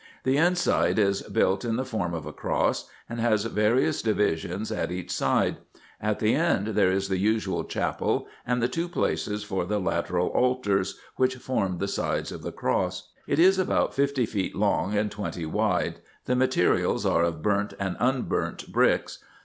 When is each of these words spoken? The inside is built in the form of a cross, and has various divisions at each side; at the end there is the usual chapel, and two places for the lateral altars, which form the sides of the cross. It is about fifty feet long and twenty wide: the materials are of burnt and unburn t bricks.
The 0.23 0.35
inside 0.35 0.97
is 0.97 1.21
built 1.21 1.63
in 1.63 1.75
the 1.75 1.85
form 1.85 2.15
of 2.15 2.25
a 2.25 2.33
cross, 2.33 2.89
and 3.07 3.19
has 3.19 3.45
various 3.45 4.01
divisions 4.01 4.71
at 4.71 4.89
each 4.91 5.11
side; 5.11 5.57
at 6.01 6.17
the 6.17 6.33
end 6.33 6.69
there 6.69 6.91
is 6.91 7.07
the 7.07 7.19
usual 7.19 7.63
chapel, 7.63 8.25
and 8.43 8.67
two 8.73 8.89
places 8.89 9.43
for 9.43 9.63
the 9.63 9.77
lateral 9.79 10.29
altars, 10.29 10.97
which 11.17 11.35
form 11.35 11.77
the 11.77 11.87
sides 11.87 12.31
of 12.31 12.41
the 12.41 12.51
cross. 12.51 13.11
It 13.27 13.37
is 13.37 13.59
about 13.59 13.93
fifty 13.93 14.25
feet 14.25 14.55
long 14.55 14.95
and 14.97 15.11
twenty 15.11 15.45
wide: 15.45 15.99
the 16.25 16.35
materials 16.35 17.05
are 17.05 17.21
of 17.21 17.43
burnt 17.43 17.75
and 17.79 17.95
unburn 17.99 18.55
t 18.57 18.71
bricks. 18.71 19.19